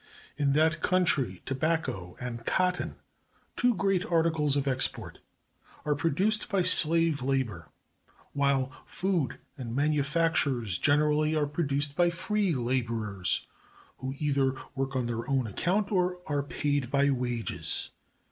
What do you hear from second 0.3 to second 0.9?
In that